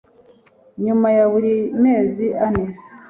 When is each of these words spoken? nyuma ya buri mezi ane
nyuma 0.83 1.07
ya 1.17 1.25
buri 1.31 1.53
mezi 1.83 2.25
ane 2.45 2.65